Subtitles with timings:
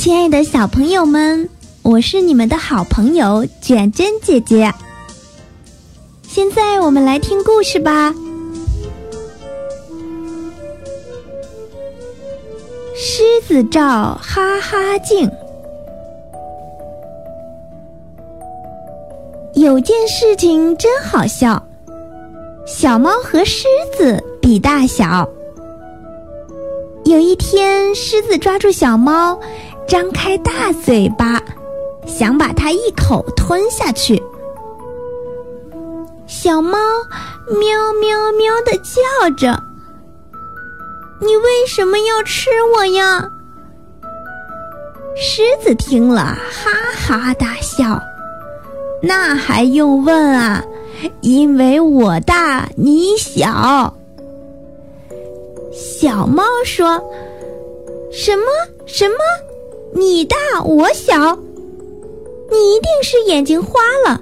[0.00, 1.46] 亲爱的小朋友们，
[1.82, 4.72] 我是你们的好朋友卷卷姐姐。
[6.22, 8.14] 现在我们来听故事吧。
[12.96, 15.30] 狮子照哈哈镜。
[19.52, 21.62] 有件事情真好笑，
[22.66, 25.28] 小猫和狮子比大小。
[27.04, 29.38] 有一天，狮子抓住小猫。
[29.90, 31.42] 张开大嘴巴，
[32.06, 34.22] 想把它一口吞下去。
[36.28, 36.78] 小猫
[37.48, 39.60] 喵喵喵的叫着
[41.20, 43.28] ：“你为什么要吃我呀？”
[45.18, 48.00] 狮子听了哈哈大笑
[49.02, 50.64] ：“那还用问啊？
[51.20, 53.92] 因为我大你小。”
[55.74, 57.02] 小猫说
[58.12, 58.44] ：“什么
[58.86, 59.16] 什么？”
[59.94, 61.36] 你大我小，
[62.50, 64.20] 你一定是眼睛花了。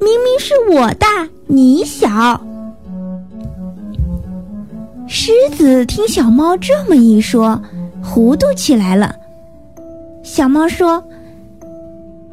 [0.00, 2.08] 明明是我大你小。
[5.08, 7.60] 狮子听小猫这么一说，
[8.02, 9.16] 糊涂起来了。
[10.22, 11.02] 小猫说：“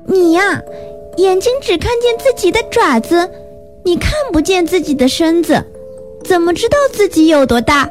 [0.06, 0.61] 你呀，
[1.17, 3.30] 眼睛只看见自己的爪子，
[3.83, 5.63] 你看不见自己的身子，
[6.23, 7.89] 怎么知道自己有多大？”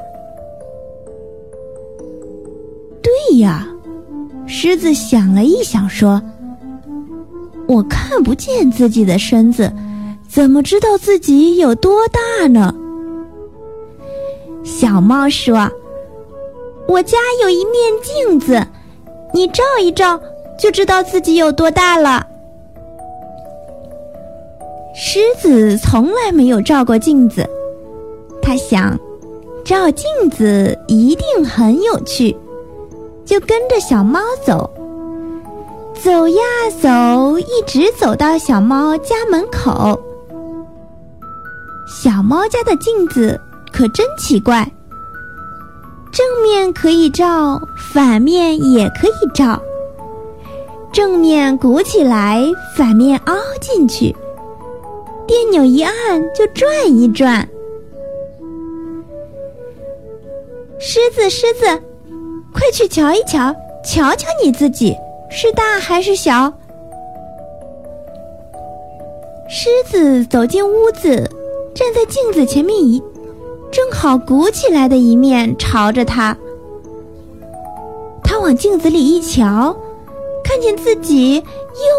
[3.02, 3.73] 对呀。
[4.46, 6.20] 狮子想了一想，说
[7.66, 9.72] ：“我看不见自己的身子，
[10.28, 12.74] 怎么知道自己有多大呢？”
[14.62, 15.68] 小猫说
[16.88, 18.66] ：“我家有一面镜子，
[19.32, 20.20] 你照一照，
[20.58, 22.26] 就知道自己有多大了。”
[24.96, 27.48] 狮子从来没有照过镜子，
[28.40, 28.98] 他想，
[29.64, 32.36] 照镜子一定很有趣。
[33.34, 34.70] 就跟着小猫走，
[35.92, 36.40] 走呀
[36.80, 40.00] 走，一直走到小猫家门口。
[41.84, 43.40] 小猫家的镜子
[43.72, 44.70] 可真奇怪，
[46.12, 47.60] 正面可以照，
[47.92, 49.60] 反面也可以照。
[50.92, 52.40] 正面鼓起来，
[52.76, 54.14] 反面凹进去，
[55.26, 57.48] 电钮一按就转一转。
[60.78, 61.82] 狮子，狮子。
[62.54, 63.54] 快去瞧一瞧，
[63.84, 64.96] 瞧瞧你自己
[65.28, 66.52] 是大还是小？
[69.48, 71.30] 狮子走进屋子，
[71.74, 73.02] 站在镜子前面一，
[73.70, 76.36] 正好鼓起来的一面朝着他。
[78.22, 79.76] 他往镜子里一瞧，
[80.42, 81.42] 看见自己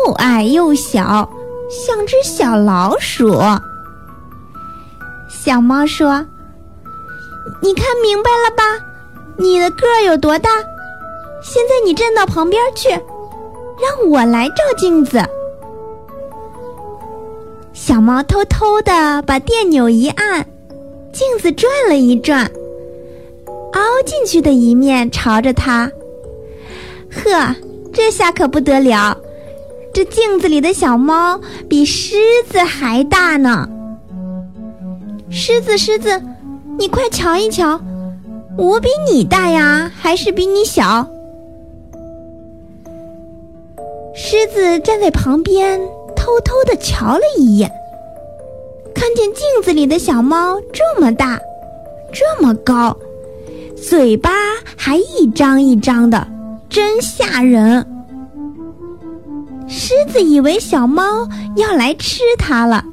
[0.06, 1.30] 又矮又小，
[1.70, 3.40] 像只小老鼠。
[5.30, 6.26] 小猫说
[7.62, 8.64] ：“你看明白了吧？”
[9.38, 10.50] 你的个儿有多大？
[11.44, 15.24] 现在你站到旁边去，让我来照镜子。
[17.74, 20.48] 小猫偷偷的把电钮一按，
[21.12, 22.50] 镜子转了一转，
[23.74, 25.92] 凹进去的一面朝着它。
[27.12, 27.56] 呵，
[27.94, 29.18] 这下可不得了，
[29.94, 32.16] 这镜子里的小猫比狮
[32.50, 33.70] 子还大呢。
[35.30, 36.22] 狮子，狮子，
[36.80, 37.80] 你快瞧一瞧。
[38.58, 41.06] 我比你大呀，还是比你小？
[44.16, 45.80] 狮子站在旁边，
[46.16, 47.70] 偷偷的瞧了一眼，
[48.94, 51.38] 看见镜子里的小猫这么大，
[52.14, 52.96] 这么高，
[53.76, 54.32] 嘴巴
[54.78, 56.26] 还一张一张的，
[56.70, 57.86] 真吓人。
[59.68, 61.28] 狮子以为小猫
[61.58, 62.86] 要来吃它了，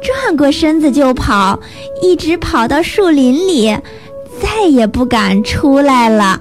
[0.00, 1.60] 转过身子就跑，
[2.00, 3.76] 一直跑到树林里。
[4.40, 6.40] 再也不敢出来了。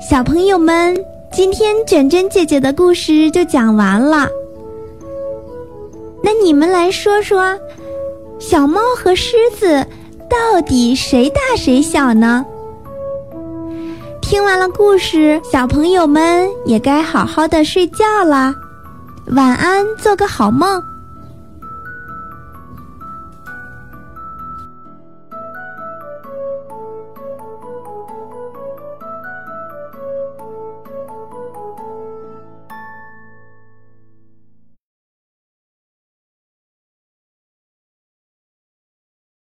[0.00, 0.96] 小朋友们，
[1.30, 4.28] 今天卷卷姐姐的故事就讲完了。
[6.22, 7.58] 那你们来说说，
[8.38, 9.86] 小猫和狮子
[10.28, 12.44] 到底谁大谁小呢？
[14.22, 18.54] 听完了故事，小朋友们也该好好的睡觉啦。
[19.36, 20.82] 晚安，做个好梦。